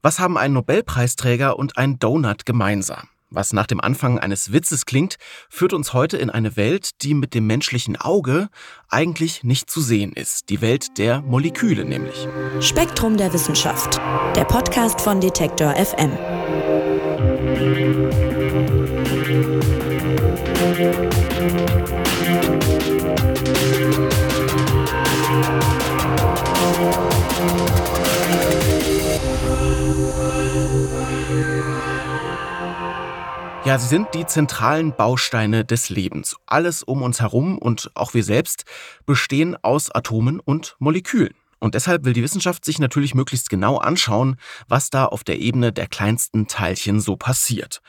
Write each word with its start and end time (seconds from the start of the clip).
Was 0.00 0.20
haben 0.20 0.38
ein 0.38 0.52
Nobelpreisträger 0.52 1.58
und 1.58 1.76
ein 1.76 1.98
Donut 1.98 2.46
gemeinsam? 2.46 3.08
Was 3.30 3.52
nach 3.52 3.66
dem 3.66 3.80
Anfang 3.80 4.18
eines 4.18 4.52
Witzes 4.52 4.86
klingt, 4.86 5.16
führt 5.50 5.72
uns 5.72 5.92
heute 5.92 6.16
in 6.16 6.30
eine 6.30 6.56
Welt, 6.56 7.02
die 7.02 7.14
mit 7.14 7.34
dem 7.34 7.48
menschlichen 7.48 7.96
Auge 7.96 8.48
eigentlich 8.88 9.42
nicht 9.42 9.68
zu 9.68 9.80
sehen 9.80 10.12
ist. 10.12 10.50
Die 10.50 10.60
Welt 10.60 10.98
der 10.98 11.20
Moleküle 11.20 11.84
nämlich. 11.84 12.28
Spektrum 12.60 13.16
der 13.16 13.32
Wissenschaft. 13.32 14.00
Der 14.36 14.44
Podcast 14.44 15.00
von 15.00 15.20
Detektor 15.20 15.74
FM. 15.74 16.12
Ja, 33.68 33.78
sie 33.78 33.88
sind 33.88 34.14
die 34.14 34.24
zentralen 34.24 34.96
Bausteine 34.96 35.62
des 35.62 35.90
Lebens. 35.90 36.36
Alles 36.46 36.82
um 36.82 37.02
uns 37.02 37.20
herum 37.20 37.58
und 37.58 37.90
auch 37.92 38.14
wir 38.14 38.24
selbst 38.24 38.64
bestehen 39.04 39.58
aus 39.62 39.94
Atomen 39.94 40.40
und 40.40 40.74
Molekülen. 40.78 41.34
Und 41.58 41.74
deshalb 41.74 42.06
will 42.06 42.14
die 42.14 42.22
Wissenschaft 42.22 42.64
sich 42.64 42.78
natürlich 42.78 43.14
möglichst 43.14 43.50
genau 43.50 43.76
anschauen, 43.76 44.36
was 44.68 44.88
da 44.88 45.04
auf 45.04 45.22
der 45.22 45.38
Ebene 45.38 45.70
der 45.70 45.86
kleinsten 45.86 46.46
Teilchen 46.46 46.98
so 46.98 47.18
passiert. 47.18 47.82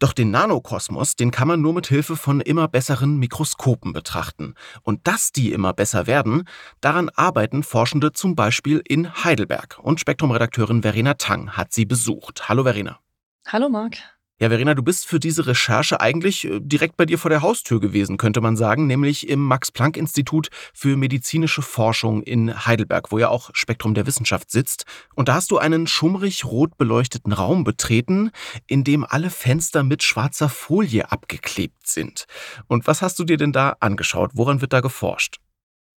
Doch 0.00 0.12
den 0.14 0.32
Nanokosmos, 0.32 1.14
den 1.14 1.30
kann 1.30 1.46
man 1.46 1.60
nur 1.60 1.74
mit 1.74 1.86
Hilfe 1.86 2.16
von 2.16 2.40
immer 2.40 2.66
besseren 2.66 3.16
Mikroskopen 3.18 3.92
betrachten. 3.92 4.54
Und 4.82 5.06
dass 5.06 5.30
die 5.30 5.52
immer 5.52 5.72
besser 5.72 6.08
werden, 6.08 6.42
daran 6.80 7.08
arbeiten 7.08 7.62
Forschende 7.62 8.10
zum 8.10 8.34
Beispiel 8.34 8.82
in 8.84 9.22
Heidelberg. 9.22 9.78
Und 9.80 10.00
Spektrumredakteurin 10.00 10.82
Verena 10.82 11.14
Tang 11.14 11.52
hat 11.52 11.72
sie 11.72 11.84
besucht. 11.84 12.48
Hallo 12.48 12.64
Verena. 12.64 12.98
Hallo 13.46 13.68
Marc. 13.68 13.98
Ja, 14.42 14.48
Verena, 14.48 14.72
du 14.74 14.82
bist 14.82 15.06
für 15.06 15.20
diese 15.20 15.46
Recherche 15.46 16.00
eigentlich 16.00 16.46
äh, 16.46 16.60
direkt 16.62 16.96
bei 16.96 17.04
dir 17.04 17.18
vor 17.18 17.28
der 17.28 17.42
Haustür 17.42 17.78
gewesen, 17.78 18.16
könnte 18.16 18.40
man 18.40 18.56
sagen, 18.56 18.86
nämlich 18.86 19.28
im 19.28 19.44
Max-Planck-Institut 19.44 20.48
für 20.72 20.96
medizinische 20.96 21.60
Forschung 21.60 22.22
in 22.22 22.64
Heidelberg, 22.64 23.12
wo 23.12 23.18
ja 23.18 23.28
auch 23.28 23.50
Spektrum 23.52 23.92
der 23.92 24.06
Wissenschaft 24.06 24.50
sitzt. 24.50 24.86
Und 25.14 25.28
da 25.28 25.34
hast 25.34 25.50
du 25.50 25.58
einen 25.58 25.86
schummrig 25.86 26.46
rot 26.46 26.78
beleuchteten 26.78 27.34
Raum 27.34 27.64
betreten, 27.64 28.30
in 28.66 28.82
dem 28.82 29.04
alle 29.04 29.28
Fenster 29.28 29.82
mit 29.82 30.02
schwarzer 30.02 30.48
Folie 30.48 31.12
abgeklebt 31.12 31.86
sind. 31.86 32.24
Und 32.66 32.86
was 32.86 33.02
hast 33.02 33.18
du 33.18 33.24
dir 33.24 33.36
denn 33.36 33.52
da 33.52 33.76
angeschaut? 33.80 34.30
Woran 34.32 34.62
wird 34.62 34.72
da 34.72 34.80
geforscht? 34.80 35.36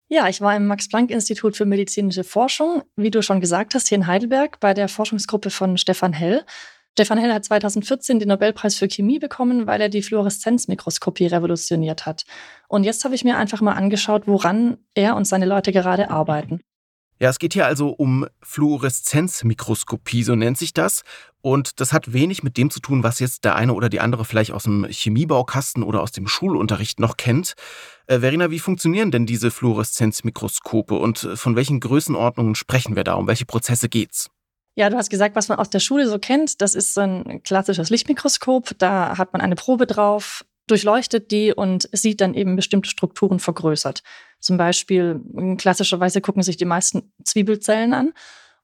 Ja, 0.10 0.28
ich 0.28 0.42
war 0.42 0.54
im 0.56 0.68
Max-Planck-Institut 0.68 1.56
für 1.56 1.66
medizinische 1.66 2.26
Forschung, 2.26 2.84
wie 2.98 3.10
du 3.10 3.24
schon 3.24 3.40
gesagt 3.40 3.74
hast, 3.74 3.88
hier 3.88 3.98
in 3.98 4.06
Heidelberg 4.06 4.60
bei 4.60 4.74
der 4.74 4.90
Forschungsgruppe 4.90 5.50
von 5.50 5.78
Stefan 5.78 6.12
Hell. 6.12 6.46
Stefan 6.94 7.18
Hell 7.18 7.34
hat 7.34 7.44
2014 7.44 8.20
den 8.20 8.30
Nobelpreis 8.30 8.76
für 8.76 8.88
Chemie 8.88 9.18
bekommen, 9.18 9.66
weil 9.66 9.82
er 9.82 9.90
die 9.90 10.04
Fluoreszenzmikroskopie 10.04 11.26
revolutioniert 11.26 12.06
hat. 12.06 12.24
Und 12.68 12.84
jetzt 12.84 13.04
habe 13.04 13.16
ich 13.16 13.24
mir 13.24 13.36
einfach 13.36 13.62
mal 13.62 13.74
angeschaut, 13.74 14.28
woran 14.28 14.78
er 14.94 15.16
und 15.16 15.26
seine 15.26 15.48
Leute 15.48 15.72
gerade 15.72 16.12
arbeiten. 16.12 16.62
Ja, 17.20 17.30
es 17.30 17.40
geht 17.40 17.54
hier 17.54 17.66
also 17.66 17.90
um 17.90 18.28
Fluoreszenzmikroskopie, 18.44 20.22
so 20.22 20.36
nennt 20.36 20.60
sich 20.60 20.72
das. 20.74 21.02
Und 21.42 21.80
das 21.80 21.94
hat 21.94 22.14
wenig 22.14 22.44
mit 22.44 22.58
dem 22.58 22.70
zu 22.70 22.80
tun, 22.80 23.02
was 23.02 23.20
jetzt 23.20 23.44
der 23.44 23.56
eine 23.56 23.74
oder 23.74 23.90
die 23.90 24.00
andere 24.00 24.24
vielleicht 24.24 24.52
aus 24.52 24.64
dem 24.64 24.86
Chemiebaukasten 24.88 25.82
oder 25.82 26.02
aus 26.02 26.12
dem 26.12 26.28
Schulunterricht 26.28 27.00
noch 27.00 27.18
kennt. 27.18 27.54
Äh, 28.06 28.20
Verena, 28.20 28.52
wie 28.52 28.60
funktionieren 28.60 29.10
denn 29.10 29.26
diese 29.26 29.50
Fluoreszenzmikroskope 29.50 30.94
und 30.94 31.28
von 31.36 31.56
welchen 31.56 31.80
Größenordnungen 31.80 32.54
sprechen 32.54 32.96
wir 32.96 33.04
da? 33.04 33.16
Um 33.16 33.26
welche 33.26 33.46
Prozesse 33.46 33.90
geht's? 33.90 34.30
Ja, 34.76 34.90
du 34.90 34.98
hast 34.98 35.10
gesagt, 35.10 35.36
was 35.36 35.50
man 35.50 35.60
aus 35.60 35.70
der 35.70 35.80
Schule 35.80 36.08
so 36.08 36.18
kennt. 36.18 36.62
Das 36.62 36.74
ist 36.74 36.94
so 36.96 37.02
ein 37.02 37.44
klassisches 37.44 37.90
Lichtmikroskop. 37.90 38.72
Da 38.80 39.18
hat 39.18 39.32
man 39.32 39.42
eine 39.42 39.56
Probe 39.56 39.86
drauf, 39.86 40.46
durchleuchtet 40.68 41.30
die 41.32 41.54
und 41.54 41.88
sieht 41.92 42.22
dann 42.22 42.34
eben 42.34 42.56
bestimmte 42.56 42.90
Strukturen 42.90 43.40
vergrößert. 43.40 44.02
Zum 44.40 44.58
Beispiel, 44.58 45.22
klassischerweise 45.58 46.22
gucken 46.22 46.42
sich 46.42 46.58
die 46.58 46.66
meisten 46.66 47.14
Zwiebelzellen 47.24 47.94
an. 47.94 48.14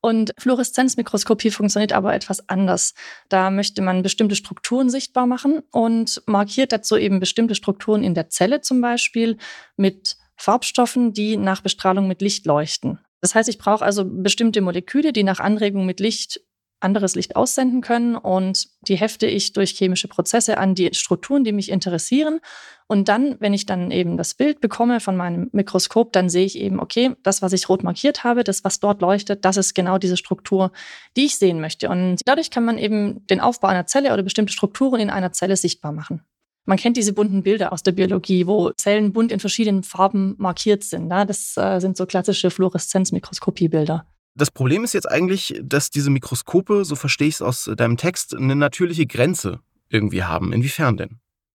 Und 0.01 0.33
Fluoreszenzmikroskopie 0.37 1.51
funktioniert 1.51 1.91
aber 1.91 2.13
etwas 2.15 2.47
anders. 2.47 2.93
Da 3.27 3.51
möchte 3.51 3.81
man 3.81 4.01
bestimmte 4.01 4.35
Strukturen 4.35 4.89
sichtbar 4.89 5.27
machen 5.27 5.61
und 5.71 6.23
markiert 6.25 6.71
dazu 6.71 6.95
eben 6.95 7.19
bestimmte 7.19 7.53
Strukturen 7.53 8.03
in 8.03 8.13
der 8.13 8.29
Zelle 8.29 8.61
zum 8.61 8.79
Beispiel 8.79 9.37
mit 9.75 10.17
Farbstoffen, 10.37 11.11
die 11.11 11.35
nach 11.35 11.61
Bestrahlung 11.61 12.07
mit 12.07 12.21
Licht 12.21 12.45
leuchten. 12.45 12.99
Das 13.21 13.35
heißt, 13.35 13.49
ich 13.49 13.57
brauche 13.57 13.83
also 13.83 14.05
bestimmte 14.05 14.61
Moleküle, 14.61 15.13
die 15.13 15.23
nach 15.23 15.39
Anregung 15.39 15.85
mit 15.85 15.99
Licht 15.99 16.41
anderes 16.79 17.15
Licht 17.15 17.35
aussenden 17.35 17.81
können 17.81 18.15
und 18.15 18.67
die 18.81 18.95
hefte 18.95 19.27
ich 19.27 19.53
durch 19.53 19.71
chemische 19.71 20.07
Prozesse 20.07 20.57
an 20.57 20.75
die 20.75 20.89
Strukturen, 20.93 21.43
die 21.43 21.51
mich 21.51 21.69
interessieren. 21.69 22.39
Und 22.87 23.07
dann, 23.07 23.35
wenn 23.39 23.53
ich 23.53 23.65
dann 23.65 23.91
eben 23.91 24.17
das 24.17 24.33
Bild 24.33 24.61
bekomme 24.61 24.99
von 24.99 25.15
meinem 25.15 25.49
Mikroskop, 25.51 26.11
dann 26.13 26.29
sehe 26.29 26.45
ich 26.45 26.57
eben, 26.57 26.79
okay, 26.79 27.11
das, 27.23 27.41
was 27.41 27.53
ich 27.53 27.69
rot 27.69 27.83
markiert 27.83 28.23
habe, 28.23 28.43
das, 28.43 28.63
was 28.63 28.79
dort 28.79 29.01
leuchtet, 29.01 29.45
das 29.45 29.57
ist 29.57 29.75
genau 29.75 29.97
diese 29.97 30.17
Struktur, 30.17 30.71
die 31.15 31.25
ich 31.25 31.35
sehen 31.35 31.61
möchte. 31.61 31.89
Und 31.89 32.21
dadurch 32.25 32.49
kann 32.49 32.65
man 32.65 32.77
eben 32.77 33.27
den 33.27 33.41
Aufbau 33.41 33.67
einer 33.67 33.85
Zelle 33.85 34.13
oder 34.13 34.23
bestimmte 34.23 34.53
Strukturen 34.53 34.99
in 34.99 35.09
einer 35.09 35.31
Zelle 35.31 35.55
sichtbar 35.55 35.91
machen. 35.91 36.23
Man 36.69 36.77
kennt 36.77 36.97
diese 36.97 37.13
bunten 37.13 37.41
Bilder 37.41 37.73
aus 37.73 37.81
der 37.81 37.93
Biologie, 37.93 38.45
wo 38.45 38.69
Zellen 38.73 39.11
bunt 39.11 39.31
in 39.31 39.39
verschiedenen 39.39 39.81
Farben 39.81 40.35
markiert 40.37 40.83
sind. 40.83 41.09
Das 41.09 41.57
äh, 41.57 41.79
sind 41.79 41.97
so 41.97 42.05
klassische 42.05 42.51
Fluoreszenzmikroskopiebilder. 42.51 44.05
Das 44.35 44.51
Problem 44.51 44.83
ist 44.83 44.93
jetzt 44.93 45.09
eigentlich, 45.09 45.59
dass 45.63 45.89
diese 45.89 46.11
Mikroskope, 46.11 46.85
so 46.85 46.95
verstehe 46.95 47.27
ich 47.27 47.33
es 47.33 47.41
aus 47.41 47.71
deinem 47.75 47.97
Text, 47.97 48.35
eine 48.35 48.55
natürliche 48.55 49.07
Grenze 49.07 49.61
irgendwie 49.89 50.23
haben. 50.23 50.53
Inwiefern 50.53 50.95
denn? 50.95 51.17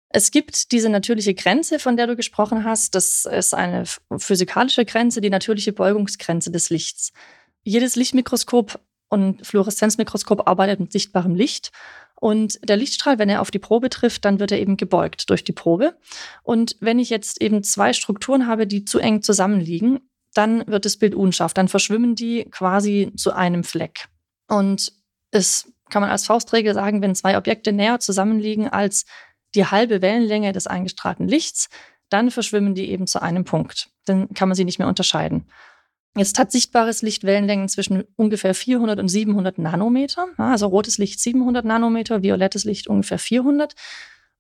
Es 0.10 0.30
gibt 0.30 0.72
diese 0.74 0.90
natürliche 0.90 1.34
Grenze, 1.34 1.80
von 1.80 1.98
der 1.98 2.06
du 2.06 2.16
gesprochen 2.16 2.64
hast. 2.64 2.94
Das 2.94 3.26
ist 3.26 3.56
eine 3.56 3.86
physikalische 4.16 4.86
Grenze, 4.86 5.22
die 5.22 5.32
natürliche 5.32 5.74
Beugungsgrenze 5.74 6.52
des 6.52 6.70
Lichts. 6.70 7.14
Jedes 7.64 7.96
Lichtmikroskop 7.96 8.80
und 9.10 9.44
Fluoreszenzmikroskop 9.44 10.48
arbeitet 10.48 10.80
mit 10.80 10.92
sichtbarem 10.92 11.34
Licht 11.34 11.72
und 12.20 12.60
der 12.68 12.76
Lichtstrahl, 12.76 13.18
wenn 13.18 13.30
er 13.30 13.42
auf 13.42 13.52
die 13.52 13.60
Probe 13.60 13.90
trifft, 13.90 14.26
dann 14.26 14.40
wird 14.40 14.52
er 14.52 14.60
eben 14.60 14.76
gebeugt 14.76 15.30
durch 15.30 15.44
die 15.44 15.54
Probe. 15.54 15.98
Und 16.44 16.76
wenn 16.82 17.00
ich 17.00 17.10
jetzt 17.10 17.42
eben 17.42 17.64
zwei 17.64 17.94
Strukturen 17.94 18.46
habe, 18.46 18.68
die 18.68 18.84
zu 18.84 19.00
eng 19.00 19.22
zusammenliegen, 19.22 20.00
dann 20.34 20.68
wird 20.68 20.86
das 20.86 20.98
Bild 20.98 21.16
unscharf. 21.16 21.54
Dann 21.54 21.70
verschwimmen 21.70 22.16
die 22.16 22.46
quasi 22.52 23.14
zu 23.16 23.34
einem 23.34 23.64
Fleck. 23.64 24.10
Und 24.48 24.92
es 25.32 25.72
kann 25.90 26.02
man 26.02 26.12
als 26.12 26.26
Faustregel 26.26 26.74
sagen, 26.74 27.02
wenn 27.02 27.16
zwei 27.16 27.38
Objekte 27.38 27.72
näher 27.72 28.00
zusammenliegen 28.00 28.68
als 28.68 29.06
die 29.56 29.66
halbe 29.66 30.02
Wellenlänge 30.02 30.52
des 30.52 30.68
eingestrahlten 30.68 31.28
Lichts, 31.28 31.70
dann 32.10 32.32
verschwimmen 32.32 32.76
die 32.76 32.90
eben 32.90 33.08
zu 33.08 33.22
einem 33.22 33.46
Punkt. 33.46 33.90
Dann 34.06 34.34
kann 34.34 34.50
man 34.50 34.56
sie 34.56 34.66
nicht 34.66 34.78
mehr 34.78 34.88
unterscheiden. 34.88 35.48
Jetzt 36.16 36.40
hat 36.40 36.52
sichtbares 36.52 37.02
Licht 37.02 37.24
Wellenlängen 37.24 37.70
zwischen 37.70 38.04
ungefähr 38.16 38.56
400 38.56 39.00
und 39.00 39.08
700 39.08 39.58
Nanometer. 39.58 40.28
Also 40.38 40.68
rotes 40.68 40.98
Licht 40.98 41.20
700 41.20 41.64
Nanometer, 41.66 42.24
violettes 42.24 42.66
Licht 42.66 42.88
ungefähr 42.88 43.20
400. 43.20 43.76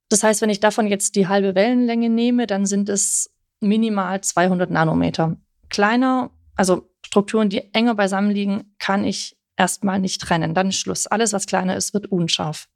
Das 0.09 0.23
heißt, 0.23 0.41
wenn 0.41 0.49
ich 0.49 0.59
davon 0.59 0.87
jetzt 0.87 1.15
die 1.15 1.27
halbe 1.27 1.53
Wellenlänge 1.55 2.09
nehme, 2.09 2.47
dann 2.47 2.65
sind 2.65 2.89
es 2.89 3.31
minimal 3.59 4.21
200 4.21 4.71
Nanometer. 4.71 5.37
Kleiner, 5.69 6.31
also 6.55 6.89
Strukturen, 7.05 7.49
die 7.49 7.73
enger 7.73 7.95
beisammen 7.95 8.31
liegen, 8.31 8.75
kann 8.79 9.03
ich 9.03 9.37
erstmal 9.55 9.99
nicht 9.99 10.21
trennen. 10.21 10.55
Dann 10.55 10.69
ist 10.69 10.77
Schluss. 10.77 11.05
Alles, 11.05 11.33
was 11.33 11.45
kleiner 11.45 11.75
ist, 11.75 11.93
wird 11.93 12.07
unscharf. 12.07 12.67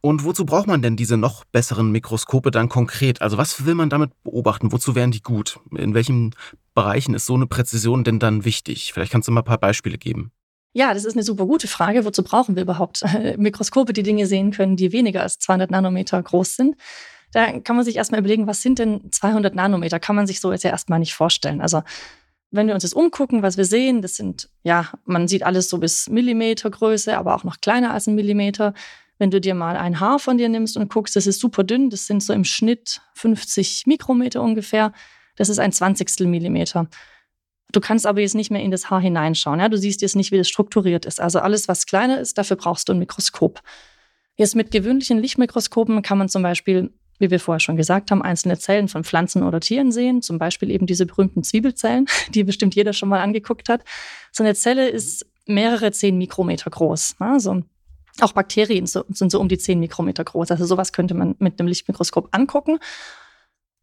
Und 0.00 0.24
wozu 0.24 0.46
braucht 0.46 0.66
man 0.66 0.80
denn 0.80 0.96
diese 0.96 1.16
noch 1.16 1.44
besseren 1.44 1.90
Mikroskope 1.90 2.50
dann 2.50 2.68
konkret? 2.68 3.20
Also 3.20 3.36
was 3.36 3.66
will 3.66 3.74
man 3.74 3.90
damit 3.90 4.10
beobachten? 4.22 4.70
Wozu 4.70 4.94
wären 4.94 5.10
die 5.10 5.22
gut? 5.22 5.58
In 5.76 5.94
welchen 5.94 6.34
Bereichen 6.74 7.14
ist 7.14 7.26
so 7.26 7.34
eine 7.34 7.46
Präzision 7.46 8.04
denn 8.04 8.18
dann 8.18 8.44
wichtig? 8.44 8.92
Vielleicht 8.92 9.12
kannst 9.12 9.28
du 9.28 9.32
mal 9.32 9.40
ein 9.40 9.44
paar 9.44 9.58
Beispiele 9.58 9.98
geben. 9.98 10.30
Ja, 10.72 10.94
das 10.94 11.04
ist 11.04 11.14
eine 11.14 11.24
super 11.24 11.46
gute 11.46 11.66
Frage. 11.66 12.04
Wozu 12.04 12.22
brauchen 12.22 12.54
wir 12.54 12.62
überhaupt 12.62 13.02
Mikroskope, 13.36 13.92
die 13.92 14.02
Dinge 14.04 14.26
sehen 14.26 14.52
können, 14.52 14.76
die 14.76 14.92
weniger 14.92 15.22
als 15.22 15.38
200 15.40 15.70
Nanometer 15.70 16.22
groß 16.22 16.54
sind? 16.56 16.76
Da 17.32 17.58
kann 17.60 17.76
man 17.76 17.84
sich 17.84 17.96
erstmal 17.96 18.20
überlegen, 18.20 18.46
was 18.46 18.62
sind 18.62 18.78
denn 18.78 19.10
200 19.10 19.54
Nanometer? 19.54 19.98
Kann 19.98 20.16
man 20.16 20.26
sich 20.26 20.40
so 20.40 20.52
jetzt 20.52 20.64
ja 20.64 20.70
erstmal 20.70 20.98
nicht 20.98 21.14
vorstellen. 21.14 21.60
Also 21.60 21.82
wenn 22.50 22.66
wir 22.66 22.74
uns 22.74 22.84
jetzt 22.84 22.94
umgucken, 22.94 23.42
was 23.42 23.56
wir 23.56 23.64
sehen, 23.64 24.00
das 24.00 24.16
sind, 24.16 24.48
ja, 24.62 24.88
man 25.04 25.28
sieht 25.28 25.42
alles 25.42 25.68
so 25.68 25.78
bis 25.78 26.08
Millimetergröße, 26.08 27.18
aber 27.18 27.34
auch 27.34 27.44
noch 27.44 27.60
kleiner 27.60 27.92
als 27.92 28.06
ein 28.06 28.14
Millimeter. 28.14 28.72
Wenn 29.18 29.30
du 29.30 29.40
dir 29.40 29.54
mal 29.54 29.76
ein 29.76 30.00
Haar 30.00 30.18
von 30.18 30.38
dir 30.38 30.48
nimmst 30.48 30.76
und 30.76 30.92
guckst, 30.92 31.16
das 31.16 31.26
ist 31.26 31.40
super 31.40 31.64
dünn, 31.64 31.90
das 31.90 32.06
sind 32.06 32.22
so 32.22 32.32
im 32.32 32.44
Schnitt 32.44 33.00
50 33.14 33.84
Mikrometer 33.86 34.42
ungefähr. 34.42 34.92
Das 35.36 35.48
ist 35.48 35.58
ein 35.58 35.72
Zwanzigstel 35.72 36.26
Millimeter. 36.26 36.88
Du 37.72 37.80
kannst 37.80 38.06
aber 38.06 38.20
jetzt 38.20 38.34
nicht 38.34 38.50
mehr 38.50 38.62
in 38.62 38.70
das 38.70 38.90
Haar 38.90 39.00
hineinschauen. 39.00 39.60
Ja? 39.60 39.68
Du 39.68 39.76
siehst 39.76 40.00
jetzt 40.02 40.16
nicht, 40.16 40.32
wie 40.32 40.38
das 40.38 40.48
strukturiert 40.48 41.04
ist. 41.04 41.20
Also 41.20 41.40
alles, 41.40 41.68
was 41.68 41.86
kleiner 41.86 42.20
ist, 42.20 42.38
dafür 42.38 42.56
brauchst 42.56 42.88
du 42.88 42.92
ein 42.92 42.98
Mikroskop. 42.98 43.60
Jetzt 44.36 44.54
mit 44.54 44.70
gewöhnlichen 44.70 45.18
Lichtmikroskopen 45.18 46.00
kann 46.02 46.16
man 46.16 46.28
zum 46.28 46.42
Beispiel, 46.42 46.92
wie 47.18 47.30
wir 47.30 47.40
vorher 47.40 47.60
schon 47.60 47.76
gesagt 47.76 48.10
haben, 48.10 48.22
einzelne 48.22 48.58
Zellen 48.58 48.88
von 48.88 49.04
Pflanzen 49.04 49.42
oder 49.42 49.60
Tieren 49.60 49.92
sehen. 49.92 50.22
Zum 50.22 50.38
Beispiel 50.38 50.70
eben 50.70 50.86
diese 50.86 51.06
berühmten 51.06 51.42
Zwiebelzellen, 51.42 52.06
die 52.34 52.44
bestimmt 52.44 52.74
jeder 52.74 52.92
schon 52.92 53.08
mal 53.08 53.20
angeguckt 53.20 53.68
hat. 53.68 53.82
So 54.32 54.44
eine 54.44 54.54
Zelle 54.54 54.88
ist 54.88 55.26
mehrere 55.46 55.92
zehn 55.92 56.16
Mikrometer 56.16 56.70
groß. 56.70 57.16
Also 57.18 57.62
auch 58.22 58.32
Bakterien 58.32 58.86
sind 58.86 59.30
so 59.30 59.40
um 59.40 59.48
die 59.48 59.58
zehn 59.58 59.80
Mikrometer 59.80 60.24
groß. 60.24 60.50
Also 60.50 60.64
sowas 60.64 60.92
könnte 60.92 61.14
man 61.14 61.36
mit 61.38 61.58
einem 61.58 61.68
Lichtmikroskop 61.68 62.28
angucken. 62.32 62.78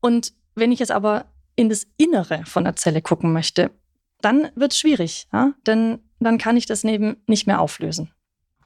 Und 0.01 0.33
wenn 0.55 0.71
ich 0.71 0.79
jetzt 0.79 0.91
aber 0.91 1.25
in 1.55 1.69
das 1.69 1.87
Innere 1.97 2.43
von 2.45 2.63
der 2.63 2.75
Zelle 2.75 3.01
gucken 3.01 3.33
möchte, 3.33 3.71
dann 4.21 4.49
wird 4.55 4.71
es 4.71 4.79
schwierig, 4.79 5.27
ja? 5.31 5.53
denn 5.67 5.99
dann 6.19 6.37
kann 6.37 6.57
ich 6.57 6.65
das 6.65 6.83
neben 6.83 7.17
nicht 7.27 7.47
mehr 7.47 7.61
auflösen. 7.61 8.11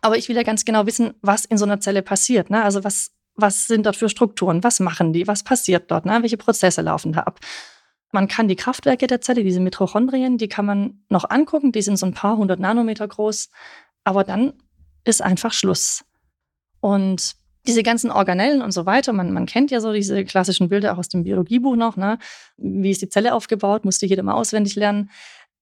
Aber 0.02 0.18
ich 0.18 0.30
will 0.30 0.36
ja 0.36 0.44
ganz 0.44 0.66
genau 0.66 0.86
wissen, 0.86 1.14
was 1.22 1.46
in 1.46 1.58
so 1.58 1.66
einer 1.66 1.82
Zelle 1.82 2.02
passiert. 2.02 2.50
Ne? 2.50 2.64
Also 2.64 2.84
was, 2.84 3.12
was 3.36 3.68
sind 3.68 3.86
dort 3.86 3.98
für 3.98 4.10
Strukturen? 4.10 4.64
Was 4.64 4.80
machen 4.80 5.12
die? 5.14 5.28
Was 5.28 5.44
passiert 5.44 5.92
dort? 5.92 6.06
Ne? 6.06 6.20
Welche 6.22 6.38
Prozesse 6.38 6.82
laufen 6.82 7.12
da 7.12 7.22
ab? 7.22 7.40
Man 8.12 8.28
kann 8.28 8.48
die 8.48 8.56
Kraftwerke 8.56 9.08
der 9.08 9.22
Zelle, 9.22 9.44
diese 9.44 9.60
Mitochondrien, 9.60 10.38
die 10.38 10.48
kann 10.48 10.66
man 10.66 11.04
noch 11.10 11.30
angucken. 11.30 11.72
Die 11.72 11.82
sind 11.82 11.98
so 11.98 12.06
ein 12.06 12.14
paar 12.14 12.38
hundert 12.38 12.60
Nanometer 12.60 13.08
groß. 13.08 13.50
Aber 14.04 14.24
dann 14.24 14.54
ist 15.10 15.22
einfach 15.22 15.54
Schluss. 15.54 16.06
Und 16.80 17.36
diese 17.68 17.84
ganzen 17.84 18.10
Organellen 18.10 18.62
und 18.62 18.72
so 18.72 18.86
weiter, 18.86 19.14
man, 19.14 19.34
man 19.34 19.46
kennt 19.46 19.72
ja 19.72 19.82
so 19.82 19.92
diese 19.92 20.24
klassischen 20.24 20.70
Bilder 20.70 20.94
auch 20.94 20.98
aus 20.98 21.10
dem 21.10 21.24
Biologiebuch 21.24 21.76
noch. 21.76 21.98
Ne? 21.98 22.18
Wie 22.58 22.90
ist 22.90 23.02
die 23.02 23.10
Zelle 23.10 23.34
aufgebaut? 23.34 23.86
Musste 23.86 24.06
jeder 24.06 24.24
mal 24.24 24.34
auswendig 24.34 24.76
lernen. 24.76 25.10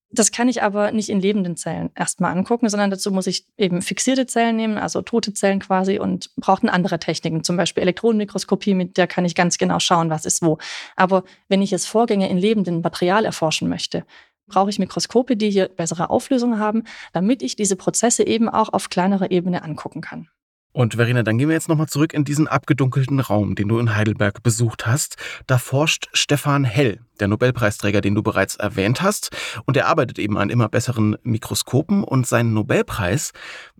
Das 0.09 0.31
kann 0.31 0.47
ich 0.47 0.63
aber 0.63 0.94
nicht 0.94 1.09
in 1.09 1.19
lebenden 1.19 1.57
Zellen 1.57 1.89
erstmal 1.94 2.31
angucken, 2.31 2.69
sondern 2.69 2.91
dazu 2.91 3.11
muss 3.11 3.27
ich 3.27 3.45
eben 3.57 3.81
fixierte 3.81 4.25
Zellen 4.25 4.55
nehmen, 4.55 4.77
also 4.77 5.01
tote 5.01 5.33
Zellen 5.33 5.59
quasi, 5.59 5.99
und 5.99 6.31
brauchen 6.38 6.69
andere 6.69 6.97
Techniken, 6.97 7.44
zum 7.44 7.57
Beispiel 7.57 7.83
Elektronenmikroskopie, 7.83 8.73
mit 8.73 8.95
der 8.95 9.07
kann 9.07 9.25
ich 9.25 9.35
ganz 9.35 9.57
genau 9.57 9.79
schauen, 9.79 10.09
was 10.09 10.25
ist 10.25 10.41
wo. 10.41 10.59
Aber 10.95 11.25
wenn 11.49 11.61
ich 11.61 11.71
jetzt 11.71 11.88
Vorgänge 11.88 12.29
in 12.29 12.38
lebendem 12.38 12.79
Material 12.79 13.25
erforschen 13.25 13.67
möchte, 13.67 14.05
brauche 14.47 14.69
ich 14.69 14.79
Mikroskope, 14.79 15.38
die 15.38 15.49
hier 15.49 15.69
bessere 15.69 16.09
Auflösung 16.09 16.59
haben, 16.59 16.83
damit 17.13 17.41
ich 17.41 17.55
diese 17.55 17.75
Prozesse 17.75 18.25
eben 18.25 18.49
auch 18.49 18.69
auf 18.69 18.89
kleinerer 18.89 19.31
Ebene 19.31 19.63
angucken 19.63 20.01
kann. 20.01 20.29
Und 20.77 20.94
Verena, 20.94 21.23
dann 21.23 21.39
gehen 21.39 21.49
wir 21.49 21.55
jetzt 21.55 21.69
nochmal 21.69 21.88
zurück 21.88 22.13
in 22.13 22.23
diesen 22.23 22.47
abgedunkelten 22.47 23.19
Raum, 23.19 23.55
den 23.55 23.67
du 23.67 23.79
in 23.79 23.95
Heidelberg 23.95 24.44
besucht 24.44 24.85
hast. 24.85 25.15
Da 25.47 25.57
forscht 25.57 26.07
Stefan 26.13 26.65
Hell, 26.65 26.99
der 27.19 27.27
Nobelpreisträger, 27.29 27.99
den 27.99 28.13
du 28.13 28.21
bereits 28.21 28.57
erwähnt 28.57 29.01
hast. 29.01 29.31
Und 29.65 29.75
er 29.75 29.88
arbeitet 29.88 30.19
eben 30.19 30.38
an 30.38 30.51
immer 30.51 30.69
besseren 30.69 31.17
Mikroskopen. 31.23 32.03
Und 32.03 32.27
seinen 32.27 32.53
Nobelpreis, 32.53 33.31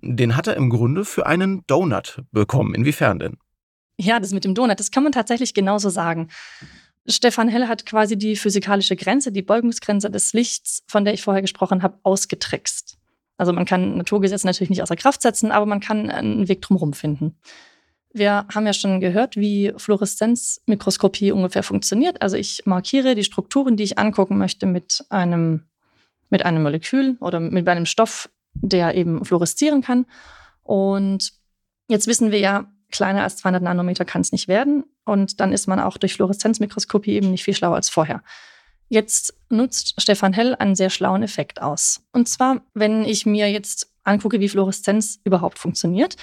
den 0.02 0.36
hat 0.36 0.48
er 0.48 0.56
im 0.56 0.72
Grunde 0.72 1.06
für 1.06 1.28
einen 1.28 1.64
Donut 1.68 2.24
bekommen. 2.32 2.74
Inwiefern 2.74 3.20
denn? 3.20 3.38
Ja, 4.00 4.20
das 4.20 4.32
mit 4.32 4.44
dem 4.44 4.56
Donut, 4.56 4.80
das 4.80 4.90
kann 4.90 5.04
man 5.04 5.12
tatsächlich 5.12 5.54
genauso 5.54 5.90
sagen. 5.90 6.30
Stefan 7.08 7.48
Hell 7.48 7.68
hat 7.68 7.86
quasi 7.86 8.18
die 8.18 8.36
physikalische 8.36 8.96
Grenze, 8.96 9.32
die 9.32 9.42
Beugungsgrenze 9.42 10.12
des 10.12 10.34
Lichts, 10.34 10.84
von 10.88 11.06
der 11.06 11.14
ich 11.14 11.24
vorher 11.24 11.42
gesprochen 11.42 11.82
habe, 11.82 11.98
ausgetrickst. 12.04 12.98
Also 13.38 13.54
man 13.54 13.66
kann 13.66 13.98
Naturgesetze 13.98 14.46
natürlich 14.46 14.70
nicht 14.70 14.82
außer 14.82 14.96
Kraft 14.96 15.22
setzen, 15.22 15.52
aber 15.52 15.66
man 15.66 15.80
kann 15.80 16.10
einen 16.10 16.48
Weg 16.50 16.62
drumherum 16.62 16.94
finden. 16.94 17.38
Wir 18.12 18.48
haben 18.54 18.66
ja 18.66 18.74
schon 18.74 19.00
gehört, 19.00 19.38
wie 19.38 19.74
Fluoreszenzmikroskopie 19.78 21.32
ungefähr 21.32 21.64
funktioniert. 21.64 22.22
Also 22.22 22.36
ich 22.36 22.64
markiere 22.66 23.16
die 23.16 23.24
Strukturen, 23.24 23.78
die 23.78 23.84
ich 23.84 24.00
angucken 24.00 24.38
möchte, 24.38 24.66
mit 24.66 25.06
einem, 25.10 25.64
mit 26.30 26.44
einem 26.44 26.64
Molekül 26.64 27.16
oder 27.22 27.40
mit 27.40 27.68
einem 27.70 27.86
Stoff, 27.86 28.30
der 28.54 28.96
eben 28.96 29.24
fluoreszieren 29.24 29.82
kann. 29.82 30.08
Und 30.64 31.32
jetzt 31.88 32.08
wissen 32.08 32.32
wir 32.32 32.40
ja, 32.40 32.72
kleiner 32.92 33.24
als 33.24 33.38
200 33.38 33.62
Nanometer 33.62 34.04
kann 34.04 34.22
es 34.22 34.32
nicht 34.32 34.48
werden. 34.48 34.84
Und 35.08 35.40
dann 35.40 35.54
ist 35.54 35.68
man 35.68 35.80
auch 35.80 35.98
durch 35.98 36.16
Fluoreszenzmikroskopie 36.16 37.14
eben 37.14 37.32
nicht 37.32 37.44
viel 37.44 37.56
schlauer 37.56 37.76
als 37.76 37.90
vorher. 37.90 38.22
Jetzt 38.90 39.34
nutzt 39.50 40.00
Stefan 40.02 40.34
Hell 40.34 40.56
einen 40.56 40.76
sehr 40.76 40.90
schlauen 40.90 41.24
Effekt 41.24 41.62
aus. 41.62 42.02
Und 42.14 42.28
zwar, 42.30 42.62
wenn 42.74 43.04
ich 43.04 43.26
mir 43.26 43.52
jetzt 43.52 43.92
angucke, 44.08 44.40
wie 44.40 44.50
Fluoreszenz 44.50 45.20
überhaupt 45.24 45.60
funktioniert. 45.60 46.16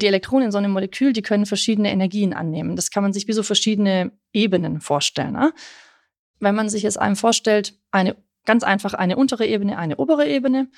Die 0.00 0.06
Elektronen 0.06 0.46
in 0.46 0.52
so 0.52 0.58
einem 0.58 0.72
Molekül, 0.72 1.12
die 1.12 1.22
können 1.22 1.46
verschiedene 1.46 1.90
Energien 1.90 2.34
annehmen. 2.34 2.76
Das 2.76 2.90
kann 2.90 3.02
man 3.02 3.12
sich 3.12 3.28
wie 3.28 3.32
so 3.32 3.42
verschiedene 3.42 4.12
Ebenen 4.32 4.80
vorstellen. 4.80 5.32
Ne? 5.32 5.52
Wenn 6.40 6.54
man 6.54 6.68
sich 6.68 6.84
es 6.84 6.96
einem 6.96 7.16
vorstellt, 7.16 7.78
eine 7.90 8.16
ganz 8.44 8.62
einfach 8.62 8.94
eine 8.94 9.16
untere 9.16 9.46
Ebene, 9.46 9.78
eine 9.78 9.96
obere 9.96 10.26
Ebene, 10.26 10.68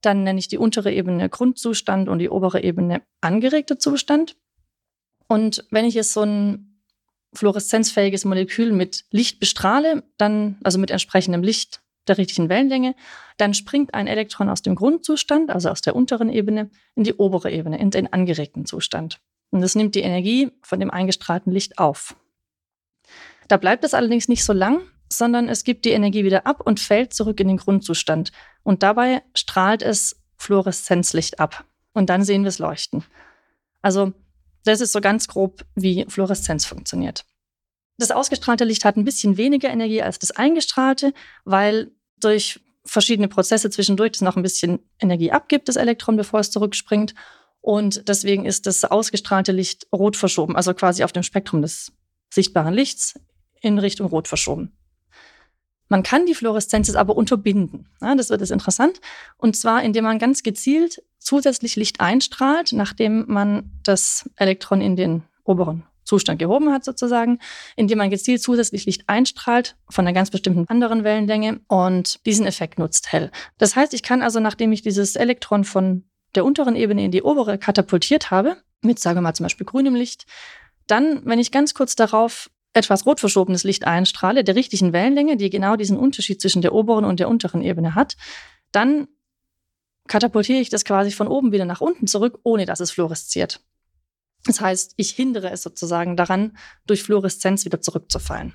dann 0.00 0.24
nenne 0.24 0.38
ich 0.38 0.48
die 0.48 0.58
untere 0.58 0.92
Ebene 0.92 1.28
Grundzustand 1.28 2.08
und 2.08 2.18
die 2.18 2.28
obere 2.28 2.62
Ebene 2.62 3.02
angeregter 3.20 3.78
Zustand. 3.78 4.36
Und 5.28 5.64
wenn 5.70 5.84
ich 5.84 5.94
jetzt 5.94 6.12
so 6.12 6.22
ein 6.22 6.65
fluoreszenzfähiges 7.36 8.24
Molekül 8.24 8.72
mit 8.72 9.04
Licht 9.10 9.40
bestrahle, 9.40 10.02
dann, 10.16 10.58
also 10.62 10.78
mit 10.78 10.90
entsprechendem 10.90 11.42
Licht 11.42 11.82
der 12.06 12.18
richtigen 12.18 12.48
Wellenlänge, 12.48 12.94
dann 13.36 13.54
springt 13.54 13.94
ein 13.94 14.06
Elektron 14.06 14.48
aus 14.48 14.62
dem 14.62 14.74
Grundzustand, 14.74 15.50
also 15.50 15.70
aus 15.70 15.80
der 15.80 15.96
unteren 15.96 16.30
Ebene, 16.30 16.70
in 16.94 17.04
die 17.04 17.14
obere 17.14 17.50
Ebene, 17.50 17.78
in 17.78 17.90
den 17.90 18.12
angeregten 18.12 18.64
Zustand. 18.64 19.20
Und 19.50 19.60
das 19.60 19.74
nimmt 19.74 19.94
die 19.94 20.00
Energie 20.00 20.50
von 20.62 20.80
dem 20.80 20.90
eingestrahlten 20.90 21.52
Licht 21.52 21.78
auf. 21.78 22.16
Da 23.48 23.56
bleibt 23.56 23.84
es 23.84 23.94
allerdings 23.94 24.28
nicht 24.28 24.44
so 24.44 24.52
lang, 24.52 24.80
sondern 25.08 25.48
es 25.48 25.62
gibt 25.62 25.84
die 25.84 25.90
Energie 25.90 26.24
wieder 26.24 26.46
ab 26.46 26.60
und 26.60 26.80
fällt 26.80 27.14
zurück 27.14 27.38
in 27.40 27.48
den 27.48 27.58
Grundzustand. 27.58 28.32
Und 28.64 28.82
dabei 28.82 29.22
strahlt 29.34 29.82
es 29.82 30.16
Fluoreszenzlicht 30.36 31.38
ab. 31.38 31.64
Und 31.92 32.10
dann 32.10 32.24
sehen 32.24 32.42
wir 32.42 32.48
es 32.48 32.58
leuchten. 32.58 33.04
Also 33.82 34.12
das 34.66 34.80
ist 34.80 34.92
so 34.92 35.00
ganz 35.00 35.28
grob, 35.28 35.64
wie 35.74 36.06
Fluoreszenz 36.08 36.64
funktioniert. 36.64 37.24
Das 37.98 38.10
ausgestrahlte 38.10 38.64
Licht 38.64 38.84
hat 38.84 38.96
ein 38.96 39.04
bisschen 39.04 39.36
weniger 39.36 39.70
Energie 39.70 40.02
als 40.02 40.18
das 40.18 40.30
eingestrahlte, 40.30 41.14
weil 41.44 41.92
durch 42.18 42.60
verschiedene 42.84 43.28
Prozesse 43.28 43.70
zwischendurch 43.70 44.12
das 44.12 44.20
noch 44.20 44.36
ein 44.36 44.42
bisschen 44.42 44.80
Energie 45.00 45.32
abgibt, 45.32 45.68
das 45.68 45.76
Elektron, 45.76 46.16
bevor 46.16 46.40
es 46.40 46.50
zurückspringt. 46.50 47.14
Und 47.60 48.08
deswegen 48.08 48.44
ist 48.44 48.66
das 48.66 48.84
ausgestrahlte 48.84 49.52
Licht 49.52 49.86
rot 49.92 50.16
verschoben, 50.16 50.56
also 50.56 50.74
quasi 50.74 51.02
auf 51.02 51.12
dem 51.12 51.22
Spektrum 51.22 51.62
des 51.62 51.92
sichtbaren 52.32 52.74
Lichts 52.74 53.18
in 53.60 53.78
Richtung 53.78 54.06
rot 54.08 54.28
verschoben. 54.28 54.75
Man 55.88 56.02
kann 56.02 56.26
die 56.26 56.34
Fluoreszenz 56.34 56.94
aber 56.94 57.16
unterbinden. 57.16 57.88
Ja, 58.00 58.14
das 58.14 58.30
wird 58.30 58.40
jetzt 58.40 58.50
interessant. 58.50 59.00
Und 59.36 59.56
zwar, 59.56 59.82
indem 59.82 60.04
man 60.04 60.18
ganz 60.18 60.42
gezielt 60.42 61.02
zusätzlich 61.18 61.76
Licht 61.76 62.00
einstrahlt, 62.00 62.72
nachdem 62.72 63.24
man 63.28 63.70
das 63.82 64.28
Elektron 64.36 64.80
in 64.80 64.96
den 64.96 65.22
oberen 65.44 65.84
Zustand 66.06 66.38
gehoben 66.38 66.72
hat 66.72 66.84
sozusagen, 66.84 67.40
indem 67.74 67.98
man 67.98 68.10
gezielt 68.10 68.40
zusätzlich 68.40 68.86
Licht 68.86 69.08
einstrahlt 69.08 69.76
von 69.90 70.06
einer 70.06 70.14
ganz 70.14 70.30
bestimmten 70.30 70.66
anderen 70.68 71.04
Wellenlänge 71.04 71.60
und 71.66 72.24
diesen 72.24 72.46
Effekt 72.46 72.78
nutzt 72.78 73.12
hell. 73.12 73.30
Das 73.58 73.76
heißt, 73.76 73.92
ich 73.92 74.02
kann 74.02 74.22
also, 74.22 74.40
nachdem 74.40 74.72
ich 74.72 74.82
dieses 74.82 75.16
Elektron 75.16 75.64
von 75.64 76.04
der 76.34 76.44
unteren 76.44 76.76
Ebene 76.76 77.04
in 77.04 77.10
die 77.10 77.22
obere 77.22 77.58
katapultiert 77.58 78.30
habe, 78.30 78.56
mit, 78.82 78.98
sagen 78.98 79.16
wir 79.16 79.22
mal 79.22 79.34
zum 79.34 79.44
Beispiel 79.44 79.66
grünem 79.66 79.94
Licht, 79.94 80.26
dann, 80.86 81.22
wenn 81.24 81.40
ich 81.40 81.50
ganz 81.50 81.74
kurz 81.74 81.96
darauf 81.96 82.50
etwas 82.76 83.06
rot 83.06 83.20
verschobenes 83.20 83.64
Licht 83.64 83.86
einstrahle, 83.86 84.44
der 84.44 84.54
richtigen 84.54 84.92
Wellenlänge, 84.92 85.36
die 85.36 85.50
genau 85.50 85.76
diesen 85.76 85.96
Unterschied 85.96 86.40
zwischen 86.40 86.62
der 86.62 86.72
oberen 86.72 87.04
und 87.04 87.20
der 87.20 87.28
unteren 87.28 87.62
Ebene 87.62 87.94
hat, 87.94 88.16
dann 88.72 89.08
katapultiere 90.08 90.60
ich 90.60 90.68
das 90.68 90.84
quasi 90.84 91.10
von 91.10 91.28
oben 91.28 91.52
wieder 91.52 91.64
nach 91.64 91.80
unten 91.80 92.06
zurück, 92.06 92.38
ohne 92.42 92.66
dass 92.66 92.80
es 92.80 92.90
fluoresziert. 92.90 93.60
Das 94.44 94.60
heißt, 94.60 94.94
ich 94.96 95.10
hindere 95.10 95.50
es 95.50 95.62
sozusagen 95.62 96.16
daran, 96.16 96.56
durch 96.86 97.02
Fluoreszenz 97.02 97.64
wieder 97.64 97.80
zurückzufallen. 97.80 98.54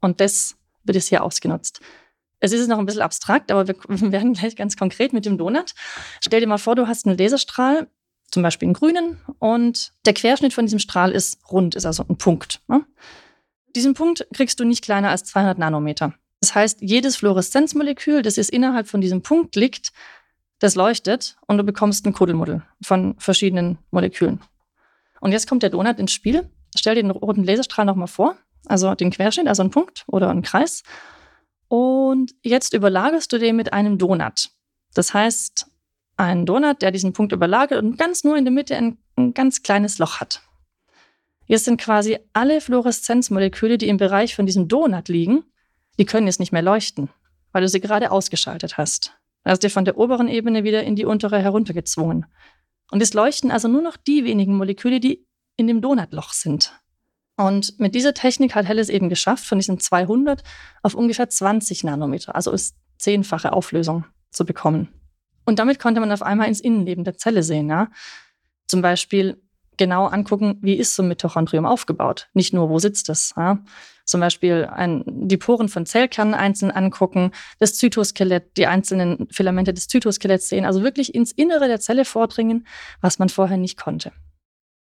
Und 0.00 0.20
das 0.20 0.56
wird 0.84 0.96
es 0.96 1.08
hier 1.08 1.22
ausgenutzt. 1.22 1.80
Es 2.40 2.52
ist 2.52 2.68
noch 2.68 2.78
ein 2.78 2.86
bisschen 2.86 3.02
abstrakt, 3.02 3.52
aber 3.52 3.68
wir 3.68 3.76
werden 4.12 4.34
gleich 4.34 4.56
ganz 4.56 4.76
konkret 4.76 5.12
mit 5.12 5.24
dem 5.24 5.38
Donut. 5.38 5.74
Stell 6.20 6.40
dir 6.40 6.48
mal 6.48 6.58
vor, 6.58 6.74
du 6.74 6.88
hast 6.88 7.06
einen 7.06 7.16
Laserstrahl, 7.16 7.88
zum 8.30 8.42
Beispiel 8.42 8.66
einen 8.66 8.74
grünen, 8.74 9.20
und 9.38 9.92
der 10.04 10.14
Querschnitt 10.14 10.52
von 10.52 10.66
diesem 10.66 10.80
Strahl 10.80 11.12
ist 11.12 11.38
rund, 11.50 11.76
ist 11.76 11.86
also 11.86 12.04
ein 12.08 12.18
Punkt. 12.18 12.60
Ne? 12.66 12.84
Diesen 13.74 13.94
Punkt 13.94 14.26
kriegst 14.34 14.60
du 14.60 14.64
nicht 14.64 14.84
kleiner 14.84 15.10
als 15.10 15.24
200 15.24 15.58
Nanometer. 15.58 16.14
Das 16.40 16.54
heißt, 16.54 16.78
jedes 16.82 17.16
Fluoreszenzmolekül, 17.16 18.22
das 18.22 18.36
jetzt 18.36 18.50
innerhalb 18.50 18.88
von 18.88 19.00
diesem 19.00 19.22
Punkt 19.22 19.54
liegt, 19.56 19.92
das 20.58 20.74
leuchtet 20.74 21.36
und 21.46 21.58
du 21.58 21.64
bekommst 21.64 22.06
ein 22.06 22.12
Kuddelmuddel 22.12 22.62
von 22.82 23.14
verschiedenen 23.18 23.78
Molekülen. 23.90 24.40
Und 25.20 25.32
jetzt 25.32 25.48
kommt 25.48 25.62
der 25.62 25.70
Donut 25.70 25.98
ins 25.98 26.12
Spiel. 26.12 26.48
Stell 26.76 26.94
dir 26.94 27.02
den 27.02 27.10
roten 27.10 27.44
Laserstrahl 27.44 27.84
nochmal 27.84 28.08
vor, 28.08 28.36
also 28.66 28.94
den 28.94 29.10
Querschnitt, 29.10 29.46
also 29.46 29.62
einen 29.62 29.70
Punkt 29.70 30.04
oder 30.06 30.30
einen 30.30 30.42
Kreis. 30.42 30.82
Und 31.68 32.34
jetzt 32.42 32.74
überlagerst 32.74 33.32
du 33.32 33.38
den 33.38 33.56
mit 33.56 33.72
einem 33.72 33.98
Donut. 33.98 34.50
Das 34.94 35.14
heißt, 35.14 35.66
ein 36.16 36.44
Donut, 36.44 36.82
der 36.82 36.90
diesen 36.90 37.12
Punkt 37.12 37.32
überlagert 37.32 37.82
und 37.82 37.96
ganz 37.98 38.24
nur 38.24 38.36
in 38.36 38.44
der 38.44 38.52
Mitte 38.52 38.76
ein, 38.76 38.98
ein 39.16 39.34
ganz 39.34 39.62
kleines 39.62 39.98
Loch 39.98 40.20
hat. 40.20 40.42
Jetzt 41.46 41.64
sind 41.64 41.80
quasi 41.80 42.18
alle 42.32 42.60
Fluoreszenzmoleküle, 42.60 43.78
die 43.78 43.88
im 43.88 43.96
Bereich 43.96 44.34
von 44.34 44.46
diesem 44.46 44.68
Donut 44.68 45.08
liegen, 45.08 45.44
die 45.98 46.06
können 46.06 46.26
jetzt 46.26 46.40
nicht 46.40 46.52
mehr 46.52 46.62
leuchten, 46.62 47.10
weil 47.52 47.62
du 47.62 47.68
sie 47.68 47.80
gerade 47.80 48.10
ausgeschaltet 48.10 48.78
hast. 48.78 49.12
Da 49.44 49.50
hast 49.50 49.64
du 49.64 49.70
von 49.70 49.84
der 49.84 49.98
oberen 49.98 50.28
Ebene 50.28 50.64
wieder 50.64 50.82
in 50.84 50.96
die 50.96 51.04
untere 51.04 51.38
heruntergezwungen. 51.40 52.26
Und 52.90 53.02
es 53.02 53.14
leuchten 53.14 53.50
also 53.50 53.68
nur 53.68 53.82
noch 53.82 53.96
die 53.96 54.24
wenigen 54.24 54.56
Moleküle, 54.56 55.00
die 55.00 55.26
in 55.56 55.66
dem 55.66 55.80
Donutloch 55.80 56.32
sind. 56.32 56.72
Und 57.36 57.78
mit 57.80 57.94
dieser 57.94 58.14
Technik 58.14 58.54
hat 58.54 58.66
Hell 58.66 58.78
es 58.78 58.88
eben 58.88 59.08
geschafft, 59.08 59.46
von 59.46 59.58
diesen 59.58 59.80
200 59.80 60.42
auf 60.82 60.94
ungefähr 60.94 61.28
20 61.28 61.84
Nanometer, 61.84 62.34
also 62.34 62.52
ist 62.52 62.76
zehnfache 62.98 63.52
Auflösung 63.52 64.04
zu 64.30 64.44
bekommen. 64.44 64.88
Und 65.44 65.58
damit 65.58 65.78
konnte 65.78 66.00
man 66.00 66.12
auf 66.12 66.22
einmal 66.22 66.48
ins 66.48 66.60
Innenleben 66.60 67.04
der 67.04 67.16
Zelle 67.16 67.42
sehen. 67.42 67.68
Ja? 67.68 67.90
Zum 68.68 68.80
Beispiel 68.80 69.42
genau 69.82 70.06
angucken, 70.06 70.58
wie 70.62 70.74
ist 70.74 70.94
so 70.94 71.02
ein 71.02 71.08
Mitochondrium 71.08 71.66
aufgebaut. 71.66 72.28
Nicht 72.34 72.54
nur, 72.54 72.68
wo 72.68 72.78
sitzt 72.78 73.08
es. 73.08 73.34
Ja? 73.36 73.58
Zum 74.04 74.20
Beispiel 74.20 74.68
ein, 74.72 75.02
die 75.06 75.36
Poren 75.36 75.68
von 75.68 75.86
Zellkernen 75.86 76.34
einzeln 76.34 76.70
angucken, 76.70 77.32
das 77.58 77.74
Zytoskelett, 77.74 78.56
die 78.56 78.68
einzelnen 78.68 79.26
Filamente 79.32 79.74
des 79.74 79.88
Zytoskeletts 79.88 80.48
sehen. 80.48 80.64
Also 80.64 80.84
wirklich 80.84 81.16
ins 81.16 81.32
Innere 81.32 81.66
der 81.66 81.80
Zelle 81.80 82.04
vordringen, 82.04 82.64
was 83.00 83.18
man 83.18 83.28
vorher 83.28 83.56
nicht 83.56 83.76
konnte. 83.76 84.12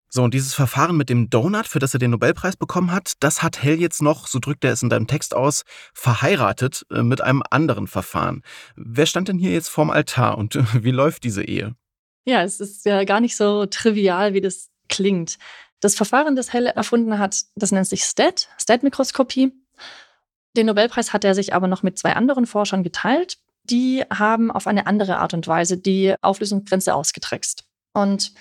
So, 0.09 0.23
und 0.23 0.33
dieses 0.33 0.53
Verfahren 0.53 0.97
mit 0.97 1.09
dem 1.09 1.29
Donut, 1.29 1.67
für 1.67 1.79
das 1.79 1.93
er 1.93 1.99
den 1.99 2.11
Nobelpreis 2.11 2.57
bekommen 2.57 2.91
hat, 2.91 3.13
das 3.21 3.41
hat 3.41 3.63
Hell 3.63 3.79
jetzt 3.79 4.01
noch, 4.01 4.27
so 4.27 4.39
drückt 4.39 4.65
er 4.65 4.73
es 4.73 4.83
in 4.83 4.89
deinem 4.89 5.07
Text 5.07 5.33
aus, 5.33 5.63
verheiratet 5.93 6.85
äh, 6.91 7.03
mit 7.03 7.21
einem 7.21 7.41
anderen 7.49 7.87
Verfahren. 7.87 8.41
Wer 8.75 9.05
stand 9.05 9.29
denn 9.29 9.37
hier 9.37 9.51
jetzt 9.51 9.69
vorm 9.69 9.91
Altar 9.91 10.37
und 10.37 10.55
wie 10.83 10.91
läuft 10.91 11.23
diese 11.23 11.43
Ehe? 11.45 11.75
Ja, 12.25 12.43
es 12.43 12.59
ist 12.59 12.85
ja 12.85 13.03
gar 13.05 13.21
nicht 13.21 13.35
so 13.35 13.65
trivial, 13.65 14.33
wie 14.33 14.41
das 14.41 14.69
klingt. 14.89 15.37
Das 15.79 15.95
Verfahren, 15.95 16.35
das 16.35 16.51
Hell 16.51 16.65
erfunden 16.65 17.19
hat, 17.19 17.41
das 17.55 17.71
nennt 17.71 17.87
sich 17.87 18.03
STAT, 18.03 18.49
STAT-Mikroskopie. 18.59 19.53
Den 20.57 20.65
Nobelpreis 20.65 21.13
hat 21.13 21.23
er 21.23 21.35
sich 21.35 21.53
aber 21.53 21.67
noch 21.67 21.83
mit 21.83 21.97
zwei 21.97 22.13
anderen 22.13 22.45
Forschern 22.45 22.83
geteilt. 22.83 23.37
Die 23.63 24.03
haben 24.11 24.51
auf 24.51 24.67
eine 24.67 24.87
andere 24.87 25.17
Art 25.19 25.33
und 25.33 25.47
Weise 25.47 25.77
die 25.77 26.15
Auflösungsgrenze 26.21 26.93
ausgetrickst. 26.93 27.63
Und 27.93 28.33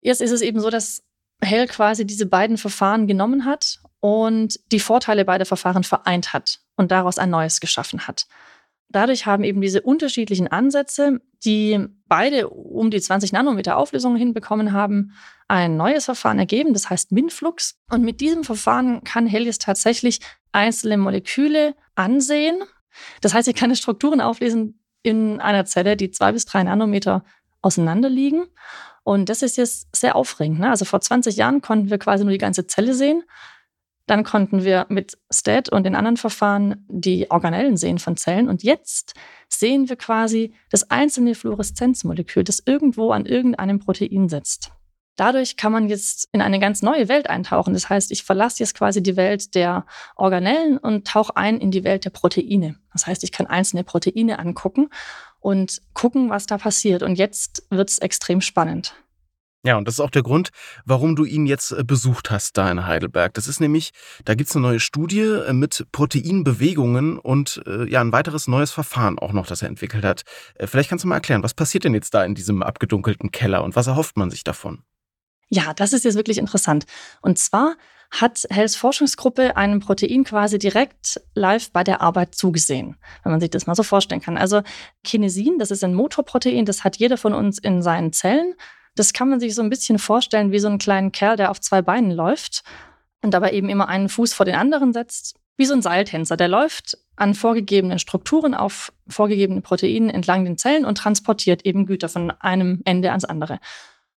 Jetzt 0.00 0.20
ist 0.20 0.30
es 0.30 0.42
eben 0.42 0.60
so, 0.60 0.70
dass 0.70 1.02
Hell 1.42 1.66
quasi 1.66 2.06
diese 2.06 2.26
beiden 2.26 2.56
Verfahren 2.56 3.06
genommen 3.06 3.44
hat 3.44 3.80
und 4.00 4.58
die 4.72 4.80
Vorteile 4.80 5.24
beider 5.24 5.46
Verfahren 5.46 5.84
vereint 5.84 6.32
hat 6.32 6.60
und 6.76 6.90
daraus 6.90 7.18
ein 7.18 7.30
neues 7.30 7.60
geschaffen 7.60 8.06
hat. 8.06 8.26
Dadurch 8.88 9.26
haben 9.26 9.44
eben 9.44 9.60
diese 9.60 9.82
unterschiedlichen 9.82 10.48
Ansätze, 10.48 11.20
die 11.44 11.86
beide 12.06 12.48
um 12.48 12.90
die 12.90 13.00
20 13.00 13.32
Nanometer 13.32 13.76
Auflösung 13.76 14.16
hinbekommen 14.16 14.72
haben, 14.72 15.12
ein 15.48 15.76
neues 15.76 16.04
Verfahren 16.04 16.38
ergeben, 16.38 16.72
das 16.72 16.90
heißt 16.90 17.12
MinFlux. 17.12 17.78
Und 17.90 18.02
mit 18.02 18.20
diesem 18.20 18.44
Verfahren 18.44 19.02
kann 19.04 19.26
jetzt 19.26 19.62
tatsächlich 19.62 20.20
einzelne 20.52 20.98
Moleküle 20.98 21.74
ansehen. 21.94 22.62
Das 23.20 23.34
heißt, 23.34 23.48
ich 23.48 23.54
kann 23.54 23.74
Strukturen 23.74 24.20
auflesen 24.20 24.80
in 25.02 25.40
einer 25.40 25.64
Zelle, 25.64 25.96
die 25.96 26.10
zwei 26.10 26.32
bis 26.32 26.44
drei 26.44 26.62
Nanometer 26.62 27.24
auseinander 27.62 28.08
liegen. 28.08 28.46
Und 29.02 29.28
das 29.28 29.42
ist 29.42 29.56
jetzt 29.56 29.88
sehr 29.94 30.16
aufregend. 30.16 30.60
Ne? 30.60 30.70
Also 30.70 30.84
vor 30.84 31.00
20 31.00 31.36
Jahren 31.36 31.62
konnten 31.62 31.90
wir 31.90 31.98
quasi 31.98 32.24
nur 32.24 32.32
die 32.32 32.38
ganze 32.38 32.66
Zelle 32.66 32.94
sehen. 32.94 33.22
Dann 34.06 34.24
konnten 34.24 34.64
wir 34.64 34.86
mit 34.88 35.18
STAT 35.32 35.68
und 35.68 35.84
den 35.84 35.94
anderen 35.94 36.16
Verfahren 36.16 36.84
die 36.88 37.30
Organellen 37.30 37.76
sehen 37.76 37.98
von 37.98 38.16
Zellen. 38.16 38.48
Und 38.48 38.62
jetzt 38.62 39.14
sehen 39.52 39.88
wir 39.88 39.96
quasi 39.96 40.54
das 40.70 40.90
einzelne 40.90 41.34
Fluoreszenzmolekül, 41.34 42.44
das 42.44 42.62
irgendwo 42.64 43.10
an 43.12 43.26
irgendeinem 43.26 43.78
Protein 43.78 44.28
sitzt. 44.28 44.72
Dadurch 45.16 45.56
kann 45.58 45.72
man 45.72 45.88
jetzt 45.88 46.28
in 46.32 46.40
eine 46.40 46.58
ganz 46.58 46.80
neue 46.80 47.08
Welt 47.08 47.28
eintauchen. 47.28 47.74
Das 47.74 47.90
heißt, 47.90 48.10
ich 48.10 48.22
verlasse 48.22 48.60
jetzt 48.60 48.74
quasi 48.74 49.02
die 49.02 49.16
Welt 49.16 49.54
der 49.54 49.84
Organellen 50.16 50.78
und 50.78 51.06
tauche 51.06 51.36
ein 51.36 51.58
in 51.58 51.70
die 51.70 51.84
Welt 51.84 52.06
der 52.06 52.10
Proteine. 52.10 52.76
Das 52.92 53.06
heißt, 53.06 53.22
ich 53.22 53.30
kann 53.30 53.46
einzelne 53.46 53.84
Proteine 53.84 54.38
angucken 54.38 54.88
und 55.38 55.82
gucken, 55.92 56.30
was 56.30 56.46
da 56.46 56.56
passiert. 56.56 57.02
Und 57.02 57.16
jetzt 57.16 57.66
wird 57.68 57.90
es 57.90 57.98
extrem 57.98 58.40
spannend. 58.40 58.94
Ja, 59.62 59.76
und 59.76 59.86
das 59.86 59.94
ist 59.94 60.00
auch 60.00 60.10
der 60.10 60.22
Grund, 60.22 60.50
warum 60.86 61.16
du 61.16 61.24
ihn 61.24 61.44
jetzt 61.44 61.72
äh, 61.72 61.84
besucht 61.84 62.30
hast 62.30 62.56
da 62.56 62.70
in 62.70 62.86
Heidelberg. 62.86 63.34
Das 63.34 63.46
ist 63.46 63.60
nämlich, 63.60 63.90
da 64.24 64.34
gibt 64.34 64.48
es 64.48 64.56
eine 64.56 64.66
neue 64.66 64.80
Studie 64.80 65.20
äh, 65.20 65.52
mit 65.52 65.86
Proteinbewegungen 65.92 67.18
und 67.18 67.62
äh, 67.66 67.84
ja, 67.90 68.00
ein 68.00 68.12
weiteres 68.12 68.48
neues 68.48 68.70
Verfahren 68.70 69.18
auch 69.18 69.32
noch, 69.32 69.46
das 69.46 69.60
er 69.60 69.68
entwickelt 69.68 70.04
hat. 70.04 70.22
Vielleicht 70.64 70.88
kannst 70.88 71.04
du 71.04 71.08
mal 71.08 71.16
erklären, 71.16 71.42
was 71.42 71.52
passiert 71.52 71.84
denn 71.84 71.92
jetzt 71.92 72.14
da 72.14 72.24
in 72.24 72.34
diesem 72.34 72.62
abgedunkelten 72.62 73.32
Keller 73.32 73.62
und 73.62 73.76
was 73.76 73.86
erhofft 73.86 74.16
man 74.16 74.30
sich 74.30 74.44
davon? 74.44 74.82
Ja, 75.50 75.74
das 75.74 75.92
ist 75.92 76.04
jetzt 76.04 76.14
wirklich 76.14 76.38
interessant. 76.38 76.86
Und 77.20 77.38
zwar 77.38 77.76
hat 78.10 78.46
Hells 78.50 78.76
Forschungsgruppe 78.76 79.56
einem 79.56 79.80
Protein 79.80 80.24
quasi 80.24 80.58
direkt 80.58 81.20
live 81.34 81.70
bei 81.70 81.84
der 81.84 82.00
Arbeit 82.00 82.34
zugesehen, 82.34 82.96
wenn 83.22 83.32
man 83.32 83.40
sich 83.40 83.50
das 83.50 83.66
mal 83.66 83.74
so 83.74 83.82
vorstellen 83.82 84.20
kann. 84.20 84.36
Also 84.38 84.62
Kinesin, 85.04 85.58
das 85.58 85.70
ist 85.70 85.84
ein 85.84 85.94
Motorprotein, 85.94 86.64
das 86.64 86.82
hat 86.82 86.96
jeder 86.96 87.16
von 87.18 87.34
uns 87.34 87.58
in 87.58 87.82
seinen 87.82 88.12
Zellen. 88.12 88.54
Das 88.94 89.12
kann 89.12 89.28
man 89.28 89.40
sich 89.40 89.54
so 89.54 89.62
ein 89.62 89.70
bisschen 89.70 89.98
vorstellen 89.98 90.52
wie 90.52 90.58
so 90.58 90.68
einen 90.68 90.78
kleinen 90.78 91.12
Kerl, 91.12 91.36
der 91.36 91.50
auf 91.50 91.60
zwei 91.60 91.82
Beinen 91.82 92.10
läuft 92.10 92.62
und 93.22 93.32
dabei 93.32 93.52
eben 93.52 93.68
immer 93.68 93.88
einen 93.88 94.08
Fuß 94.08 94.32
vor 94.32 94.46
den 94.46 94.54
anderen 94.54 94.92
setzt, 94.92 95.36
wie 95.56 95.66
so 95.66 95.74
ein 95.74 95.82
Seiltänzer. 95.82 96.36
Der 96.36 96.48
läuft 96.48 96.98
an 97.16 97.34
vorgegebenen 97.34 97.98
Strukturen 97.98 98.54
auf 98.54 98.92
vorgegebene 99.08 99.60
Proteinen 99.60 100.10
entlang 100.10 100.44
den 100.44 100.56
Zellen 100.56 100.84
und 100.84 100.96
transportiert 100.96 101.66
eben 101.66 101.86
Güter 101.86 102.08
von 102.08 102.30
einem 102.30 102.80
Ende 102.84 103.10
ans 103.10 103.24
andere. 103.24 103.60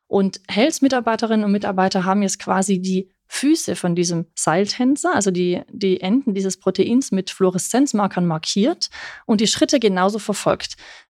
Und 0.07 0.39
Hells 0.47 0.81
Mitarbeiterinnen 0.81 1.45
und 1.45 1.51
Mitarbeiter 1.51 2.05
haben 2.05 2.21
jetzt 2.21 2.39
quasi 2.39 2.79
die 2.79 3.09
Füße 3.27 3.75
von 3.75 3.95
diesem 3.95 4.27
Seiltänzer, 4.35 5.15
also 5.15 5.31
die, 5.31 5.61
die 5.69 6.01
Enden 6.01 6.35
dieses 6.35 6.57
Proteins 6.57 7.11
mit 7.11 7.31
Fluoreszenzmarkern 7.31 8.25
markiert 8.25 8.91
und 9.25 9.41
die 9.41 9.47
Schritte 9.47 9.79
genauso 9.79 10.19
verfolgt. 10.19 10.75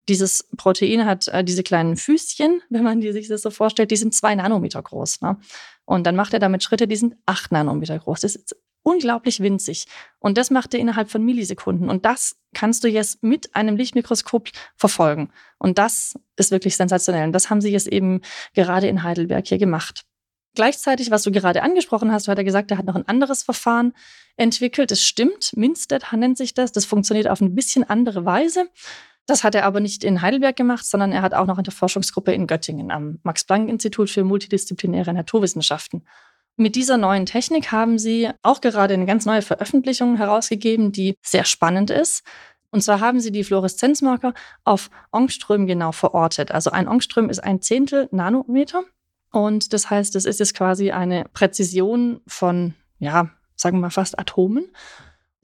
Dieses 0.08 0.48
Protein 0.56 1.06
hat 1.06 1.28
äh, 1.28 1.44
diese 1.44 1.62
kleinen 1.62 1.96
Füßchen, 1.96 2.62
wenn 2.70 2.84
man 2.84 3.00
die 3.00 3.12
sich 3.12 3.28
das 3.28 3.42
so 3.42 3.50
vorstellt, 3.50 3.90
die 3.90 3.96
sind 3.96 4.14
zwei 4.14 4.34
Nanometer 4.34 4.82
groß. 4.82 5.20
Ne? 5.20 5.38
Und 5.84 6.06
dann 6.06 6.16
macht 6.16 6.32
er 6.32 6.40
damit 6.40 6.62
Schritte, 6.62 6.86
die 6.86 6.96
sind 6.96 7.16
acht 7.26 7.52
Nanometer 7.52 7.98
groß. 7.98 8.20
Das 8.20 8.36
ist 8.36 8.56
unglaublich 8.84 9.40
winzig. 9.40 9.86
Und 10.20 10.38
das 10.38 10.50
macht 10.50 10.74
er 10.74 10.80
innerhalb 10.80 11.10
von 11.10 11.24
Millisekunden. 11.24 11.88
Und 11.88 12.04
das 12.04 12.36
kannst 12.52 12.84
du 12.84 12.88
jetzt 12.88 13.22
mit 13.22 13.54
einem 13.56 13.76
Lichtmikroskop 13.76 14.50
verfolgen. 14.76 15.30
Und 15.58 15.78
das 15.78 16.14
ist 16.36 16.50
wirklich 16.50 16.76
sensationell. 16.76 17.26
Und 17.26 17.32
das 17.32 17.50
haben 17.50 17.60
sie 17.60 17.70
jetzt 17.70 17.88
eben 17.88 18.20
gerade 18.54 18.86
in 18.86 19.02
Heidelberg 19.02 19.46
hier 19.48 19.58
gemacht. 19.58 20.04
Gleichzeitig, 20.54 21.10
was 21.10 21.24
du 21.24 21.32
gerade 21.32 21.62
angesprochen 21.62 22.12
hast, 22.12 22.28
hat 22.28 22.38
er 22.38 22.44
gesagt, 22.44 22.70
er 22.70 22.78
hat 22.78 22.86
noch 22.86 22.94
ein 22.94 23.08
anderes 23.08 23.42
Verfahren 23.42 23.92
entwickelt. 24.36 24.92
Es 24.92 25.02
stimmt, 25.02 25.56
Minstead 25.56 26.12
nennt 26.12 26.38
sich 26.38 26.54
das. 26.54 26.70
Das 26.70 26.84
funktioniert 26.84 27.26
auf 27.28 27.40
ein 27.40 27.56
bisschen 27.56 27.82
andere 27.82 28.24
Weise. 28.24 28.68
Das 29.26 29.42
hat 29.42 29.54
er 29.54 29.64
aber 29.64 29.80
nicht 29.80 30.04
in 30.04 30.20
Heidelberg 30.20 30.56
gemacht, 30.56 30.84
sondern 30.84 31.12
er 31.12 31.22
hat 31.22 31.34
auch 31.34 31.46
noch 31.46 31.58
in 31.58 31.64
der 31.64 31.72
Forschungsgruppe 31.72 32.32
in 32.32 32.46
Göttingen 32.46 32.90
am 32.90 33.18
Max-Planck-Institut 33.22 34.10
für 34.10 34.24
multidisziplinäre 34.24 35.12
Naturwissenschaften 35.12 36.04
mit 36.56 36.76
dieser 36.76 36.96
neuen 36.96 37.26
Technik 37.26 37.72
haben 37.72 37.98
sie 37.98 38.30
auch 38.42 38.60
gerade 38.60 38.94
eine 38.94 39.06
ganz 39.06 39.26
neue 39.26 39.42
Veröffentlichung 39.42 40.16
herausgegeben, 40.16 40.92
die 40.92 41.16
sehr 41.22 41.44
spannend 41.44 41.90
ist. 41.90 42.22
Und 42.70 42.82
zwar 42.82 43.00
haben 43.00 43.20
sie 43.20 43.32
die 43.32 43.44
Fluoreszenzmarker 43.44 44.34
auf 44.64 44.90
Ångström 45.12 45.66
genau 45.66 45.92
verortet. 45.92 46.52
Also 46.52 46.70
ein 46.70 46.88
Ångström 46.88 47.30
ist 47.30 47.42
ein 47.42 47.60
Zehntel 47.60 48.08
Nanometer. 48.10 48.82
Und 49.30 49.72
das 49.72 49.90
heißt, 49.90 50.14
es 50.16 50.24
ist 50.24 50.40
jetzt 50.40 50.54
quasi 50.54 50.90
eine 50.90 51.24
Präzision 51.32 52.20
von, 52.26 52.74
ja, 52.98 53.30
sagen 53.56 53.78
wir 53.78 53.82
mal 53.82 53.90
fast 53.90 54.18
Atomen. 54.18 54.66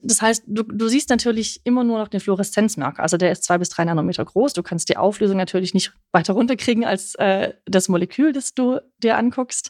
Das 0.03 0.21
heißt, 0.21 0.43
du, 0.47 0.63
du 0.63 0.87
siehst 0.87 1.09
natürlich 1.09 1.61
immer 1.63 1.83
nur 1.83 1.99
noch 1.99 2.07
den 2.07 2.19
Fluoreszenzmarker. 2.19 3.03
Also 3.03 3.17
der 3.17 3.31
ist 3.31 3.43
zwei 3.43 3.57
bis 3.57 3.69
drei 3.69 3.85
Nanometer 3.85 4.25
groß. 4.25 4.53
Du 4.53 4.63
kannst 4.63 4.89
die 4.89 4.97
Auflösung 4.97 5.37
natürlich 5.37 5.73
nicht 5.73 5.93
weiter 6.11 6.33
runterkriegen 6.33 6.85
als 6.85 7.15
äh, 7.15 7.53
das 7.65 7.87
Molekül, 7.87 8.33
das 8.33 8.53
du 8.53 8.79
dir 9.03 9.17
anguckst. 9.17 9.69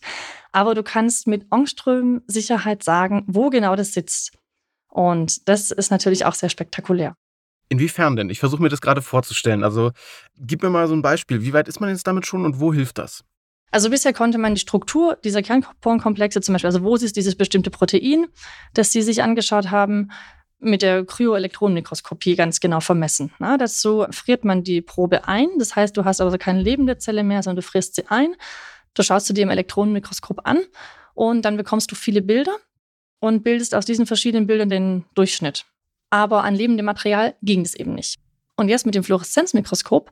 Aber 0.52 0.74
du 0.74 0.84
kannst 0.84 1.28
mit 1.28 1.46
Ångström-Sicherheit 1.52 2.84
sagen, 2.84 3.24
wo 3.28 3.50
genau 3.50 3.76
das 3.76 3.94
sitzt. 3.94 4.38
Und 4.88 5.48
das 5.50 5.72
ist 5.72 5.92
natürlich 5.92 6.26
auch 6.26 6.34
sehr 6.34 6.50
spektakulär. 6.50 7.16
Inwiefern 7.70 8.18
denn? 8.18 8.30
Ich 8.30 8.40
versuche 8.40 8.62
mir 8.62 8.70
das 8.70 8.82
gerade 8.82 9.02
vorzustellen. 9.02 9.64
Also 9.64 9.92
gib 10.38 10.62
mir 10.62 10.70
mal 10.70 10.88
so 10.88 10.94
ein 10.94 11.02
Beispiel. 11.02 11.42
Wie 11.42 11.54
weit 11.54 11.70
ist 11.70 11.80
man 11.80 11.90
jetzt 11.90 12.06
damit 12.06 12.26
schon 12.26 12.44
und 12.44 12.60
wo 12.60 12.74
hilft 12.74 12.98
das? 12.98 13.24
Also 13.72 13.90
bisher 13.90 14.13
konnte 14.13 14.38
man 14.38 14.54
die 14.54 14.62
Struktur 14.62 15.18
dieser 15.24 15.42
Kernporenkomplexe 15.42 16.42
zum 16.42 16.54
Beispiel, 16.54 16.68
also 16.68 16.84
wo 16.84 16.96
ist 16.96 17.16
dieses 17.16 17.36
bestimmte 17.36 17.72
Protein, 17.72 18.28
das 18.74 18.92
Sie 18.92 19.01
sich 19.01 19.24
angeschaut 19.24 19.72
haben, 19.72 20.12
mit 20.60 20.84
der 20.84 21.04
Kryoelektronenmikroskopie 21.06 22.36
ganz 22.36 22.60
genau 22.60 22.82
vermessen. 22.82 23.34
Na, 23.40 23.58
dazu 23.58 24.06
friert 24.12 24.46
man 24.46 24.63
die 24.63 24.82
Probe 24.82 25.28
ein. 25.28 25.50
Das 25.58 25.75
heißt, 25.75 25.98
du 25.98 26.06
hast 26.06 26.22
also 26.22 26.38
keine 26.38 26.62
lebende 26.62 26.98
Zelle 26.98 27.24
mehr, 27.24 27.42
sondern 27.42 27.58
du 27.58 27.68
frierst 27.68 27.96
sie 27.96 28.06
ein. 28.08 28.36
Du 28.94 29.01
schaust 29.01 29.28
sie 29.28 29.34
dir 29.34 29.44
im 29.44 29.50
Elektronenmikroskop 29.50 30.42
an 30.44 30.60
und 31.16 31.44
dann 31.44 31.58
bekommst 31.58 31.92
du 31.92 31.96
viele 31.96 32.22
Bilder 32.22 32.56
und 33.20 33.44
bildest 33.44 33.74
aus 33.74 33.86
diesen 33.86 34.06
verschiedenen 34.06 34.48
Bildern 34.48 34.70
den 34.70 35.06
Durchschnitt. 35.16 35.66
Aber 36.10 36.44
an 36.44 36.56
lebendem 36.56 36.86
Material 36.86 37.36
ging 37.42 37.62
es 37.62 37.74
eben 37.74 37.96
nicht. 37.96 38.20
Und 38.56 38.70
jetzt 38.70 38.86
mit 38.86 38.94
dem 38.94 39.04
Fluoreszenzmikroskop 39.04 40.12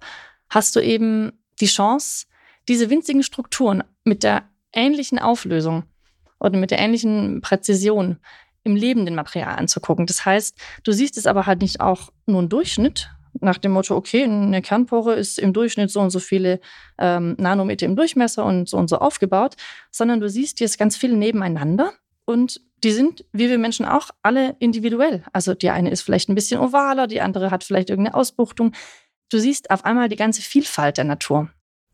hast 0.49 0.75
du 0.75 0.79
eben 0.79 1.33
die 1.59 1.67
Chance, 1.67 2.25
diese 2.69 2.89
winzigen 2.89 3.23
Strukturen 3.23 3.83
mit 4.05 4.23
der 4.23 4.43
ähnlichen 4.71 5.19
Auflösung 5.19 5.83
oder 6.39 6.57
mit 6.57 6.71
der 6.71 6.79
ähnlichen 6.79 7.41
Präzision 7.41 8.17
im 8.63 8.75
lebenden 8.75 9.15
Material 9.15 9.55
anzugucken. 9.55 10.05
Das 10.05 10.25
heißt, 10.25 10.57
du 10.83 10.91
siehst 10.91 11.17
es 11.17 11.25
aber 11.25 11.45
halt 11.45 11.61
nicht 11.61 11.81
auch 11.81 12.11
nur 12.25 12.39
einen 12.39 12.49
Durchschnitt, 12.49 13.09
nach 13.41 13.57
dem 13.57 13.71
Motto, 13.71 13.95
okay, 13.95 14.23
eine 14.23 14.61
Kernpore 14.61 15.13
ist 15.13 15.37
im 15.37 15.53
Durchschnitt 15.53 15.91
so 15.91 16.01
und 16.01 16.09
so 16.09 16.19
viele 16.19 16.59
ähm, 16.97 17.35
Nanometer 17.37 17.85
im 17.85 17.95
Durchmesser 17.95 18.43
und 18.43 18.67
so 18.67 18.77
und 18.77 18.89
so 18.89 18.97
aufgebaut, 18.97 19.55
sondern 19.91 20.19
du 20.19 20.27
siehst 20.27 20.59
jetzt 20.59 20.79
ganz 20.79 20.97
viele 20.97 21.15
nebeneinander 21.15 21.93
und 22.25 22.59
die 22.83 22.91
sind, 22.91 23.25
wie 23.31 23.49
wir 23.49 23.57
Menschen 23.57 23.85
auch, 23.85 24.09
alle 24.23 24.55
individuell. 24.59 25.23
Also 25.31 25.53
die 25.53 25.69
eine 25.69 25.91
ist 25.91 26.01
vielleicht 26.01 26.29
ein 26.29 26.35
bisschen 26.35 26.59
ovaler, 26.59 27.07
die 27.07 27.21
andere 27.21 27.51
hat 27.51 27.63
vielleicht 27.63 27.89
irgendeine 27.89 28.15
Ausbuchtung 28.15 28.73
du 29.29 29.39
siehst 29.39 29.71
auf 29.71 29.85
einmal 29.85 30.09
die 30.09 30.15
ganze 30.15 30.41
Vielfalt 30.41 30.97
der 30.97 31.05
Natur. 31.05 31.49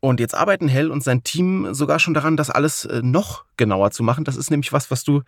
Und 0.06 0.20
jetzt 0.20 0.36
arbeiten 0.36 0.68
Hell 0.68 0.92
und 0.92 1.02
sein 1.02 1.24
Team 1.24 1.74
sogar 1.74 1.98
schon 1.98 2.14
daran, 2.14 2.36
das 2.36 2.48
alles 2.48 2.84
äh, 2.84 3.00
noch 3.02 3.44
genauer 3.56 3.90
zu 3.90 4.04
machen. 4.04 4.22
Das 4.22 4.36
ist 4.36 4.52
nämlich 4.52 4.72
was, 4.72 4.88
was 4.92 5.02
du, 5.02 5.22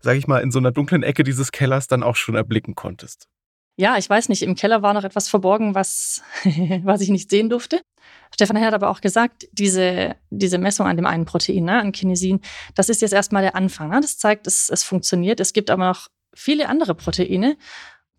sag 0.00 0.16
ich 0.16 0.26
mal, 0.26 0.40
in 0.40 0.50
so 0.50 0.58
einer 0.58 0.72
dunklen 0.72 1.04
Ecke 1.04 1.22
dieses 1.22 1.52
Kellers 1.52 1.86
dann 1.86 2.02
auch 2.02 2.16
schon 2.16 2.34
erblicken 2.34 2.74
konntest. 2.74 3.28
Ja, 3.76 3.96
ich 3.96 4.10
weiß 4.10 4.28
nicht, 4.28 4.42
im 4.42 4.56
Keller 4.56 4.82
war 4.82 4.92
noch 4.92 5.04
etwas 5.04 5.28
verborgen, 5.28 5.76
was, 5.76 6.22
was 6.82 7.00
ich 7.00 7.10
nicht 7.10 7.30
sehen 7.30 7.48
durfte. 7.48 7.80
Stefan 8.34 8.56
Hell 8.56 8.66
hat 8.66 8.74
aber 8.74 8.90
auch 8.90 9.00
gesagt, 9.00 9.46
diese, 9.52 10.16
diese 10.30 10.58
Messung 10.58 10.88
an 10.88 10.96
dem 10.96 11.06
einen 11.06 11.26
Protein, 11.26 11.62
ne, 11.62 11.80
an 11.80 11.92
Kinesin, 11.92 12.40
das 12.74 12.88
ist 12.88 13.02
jetzt 13.02 13.14
erstmal 13.14 13.42
der 13.42 13.54
Anfang. 13.54 13.90
Ne? 13.90 14.00
Das 14.00 14.18
zeigt, 14.18 14.48
es, 14.48 14.68
es 14.68 14.82
funktioniert. 14.82 15.38
Es 15.38 15.52
gibt 15.52 15.70
aber 15.70 15.86
noch 15.86 16.08
viele 16.34 16.68
andere 16.68 16.96
Proteine 16.96 17.56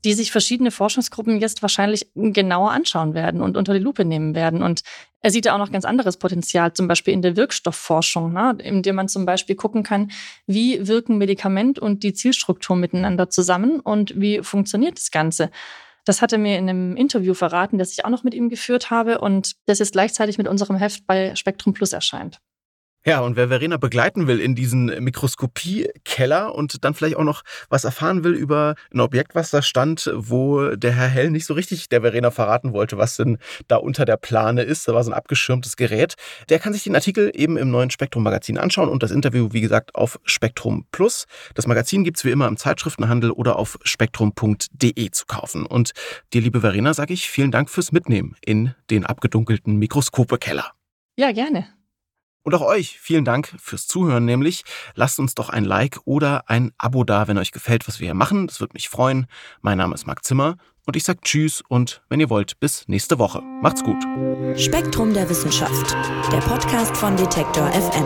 die 0.05 0.13
sich 0.13 0.31
verschiedene 0.31 0.69
Forschungsgruppen 0.69 1.41
jetzt 1.41 1.63
wahrscheinlich 1.63 2.07
genauer 2.13 2.71
anschauen 2.71 3.15
werden 3.15 3.41
und 3.41 3.57
unter 3.57 3.73
die 3.73 3.79
Lupe 3.79 4.05
nehmen 4.05 4.35
werden. 4.35 4.61
Und 4.61 4.81
er 5.21 5.31
sieht 5.31 5.45
ja 5.45 5.55
auch 5.55 5.57
noch 5.57 5.71
ganz 5.71 5.83
anderes 5.83 6.17
Potenzial, 6.17 6.73
zum 6.73 6.87
Beispiel 6.87 7.13
in 7.13 7.23
der 7.23 7.35
Wirkstoffforschung, 7.35 8.31
ne, 8.31 8.55
indem 8.63 8.95
man 8.95 9.07
zum 9.07 9.25
Beispiel 9.25 9.55
gucken 9.55 9.81
kann, 9.81 10.11
wie 10.45 10.87
wirken 10.87 11.17
Medikament 11.17 11.79
und 11.79 12.03
die 12.03 12.13
Zielstruktur 12.13 12.75
miteinander 12.75 13.31
zusammen 13.31 13.79
und 13.79 14.13
wie 14.15 14.43
funktioniert 14.43 14.99
das 14.99 15.09
Ganze. 15.09 15.49
Das 16.05 16.21
hat 16.21 16.31
er 16.31 16.37
mir 16.37 16.59
in 16.59 16.69
einem 16.69 16.95
Interview 16.95 17.33
verraten, 17.33 17.79
das 17.79 17.91
ich 17.91 18.05
auch 18.05 18.11
noch 18.11 18.23
mit 18.23 18.35
ihm 18.35 18.49
geführt 18.49 18.91
habe 18.91 19.17
und 19.17 19.55
das 19.65 19.79
jetzt 19.79 19.93
gleichzeitig 19.93 20.37
mit 20.37 20.47
unserem 20.47 20.75
Heft 20.75 21.07
bei 21.07 21.35
Spektrum 21.35 21.73
Plus 21.73 21.93
erscheint. 21.93 22.39
Ja, 23.07 23.19
und 23.19 23.35
wer 23.35 23.49
Verena 23.49 23.77
begleiten 23.77 24.25
will 24.25 24.39
in 24.39 24.55
diesen 24.55 24.85
Mikroskopie-Keller 24.87 26.55
und 26.55 26.83
dann 26.83 26.95
vielleicht 26.95 27.17
auch 27.17 27.23
noch 27.23 27.43
was 27.69 27.83
erfahren 27.83 28.23
will 28.23 28.33
über 28.33 28.73
ein 28.91 28.99
Objekt, 28.99 29.35
was 29.35 29.51
da 29.51 29.61
stand, 29.61 30.11
wo 30.15 30.69
der 30.69 30.91
Herr 30.91 31.07
Hell 31.07 31.29
nicht 31.29 31.45
so 31.45 31.53
richtig 31.53 31.87
der 31.89 32.01
Verena 32.01 32.31
verraten 32.31 32.73
wollte, 32.73 32.97
was 32.97 33.15
denn 33.15 33.37
da 33.67 33.75
unter 33.75 34.05
der 34.05 34.17
Plane 34.17 34.63
ist, 34.63 34.87
da 34.87 34.95
war 34.95 35.03
so 35.03 35.11
ein 35.11 35.17
abgeschirmtes 35.17 35.75
Gerät, 35.75 36.15
der 36.49 36.57
kann 36.57 36.73
sich 36.73 36.81
den 36.81 36.95
Artikel 36.95 37.31
eben 37.35 37.57
im 37.57 37.69
neuen 37.69 37.91
Spektrum-Magazin 37.91 38.57
anschauen 38.57 38.89
und 38.89 39.03
das 39.03 39.11
Interview, 39.11 39.49
wie 39.51 39.61
gesagt, 39.61 39.93
auf 39.93 40.19
Spektrum 40.23 40.87
Plus. 40.91 41.25
Das 41.53 41.67
Magazin 41.67 42.05
gibt's 42.05 42.25
wie 42.25 42.31
immer 42.31 42.47
im 42.47 42.57
Zeitschriftenhandel 42.57 43.29
oder 43.29 43.59
auf 43.59 43.77
spektrum.de 43.83 45.11
zu 45.11 45.25
kaufen. 45.27 45.67
Und 45.67 45.91
dir, 46.33 46.41
liebe 46.41 46.61
Verena, 46.61 46.95
sage 46.95 47.13
ich 47.13 47.29
vielen 47.29 47.51
Dank 47.51 47.69
fürs 47.69 47.91
Mitnehmen 47.91 48.35
in 48.43 48.73
den 48.89 49.05
abgedunkelten 49.05 49.75
Mikroskope-Keller. 49.75 50.71
Ja, 51.17 51.31
gerne. 51.31 51.74
Und 52.45 52.53
auch 52.53 52.61
euch 52.61 52.99
vielen 52.99 53.25
Dank 53.25 53.55
fürs 53.59 53.87
Zuhören, 53.87 54.23
nämlich 54.23 54.63
lasst 54.93 55.17
uns 55.19 55.33
doch 55.33 55.49
ein 55.49 55.65
Like 55.65 55.97
oder 56.05 56.47
ein 56.47 56.73
Abo 56.77 57.03
da, 57.03 57.27
wenn 57.27 57.39
euch 57.39 57.51
gefällt, 57.51 57.87
was 57.87 57.99
wir 57.99 58.05
hier 58.05 58.13
machen. 58.13 58.45
Das 58.45 58.59
würde 58.59 58.73
mich 58.73 58.87
freuen. 58.87 59.25
Mein 59.61 59.79
Name 59.79 59.95
ist 59.95 60.05
Marc 60.05 60.23
Zimmer 60.23 60.55
und 60.85 60.95
ich 60.95 61.03
sage 61.03 61.21
Tschüss 61.23 61.63
und 61.67 62.03
wenn 62.07 62.19
ihr 62.19 62.29
wollt, 62.29 62.59
bis 62.59 62.87
nächste 62.87 63.17
Woche. 63.17 63.41
Macht's 63.63 63.83
gut. 63.83 63.97
Spektrum 64.59 65.11
der 65.11 65.27
Wissenschaft, 65.27 65.97
der 66.31 66.37
Podcast 66.37 66.95
von 66.95 67.17
Detektor 67.17 67.67
FM. 67.71 68.05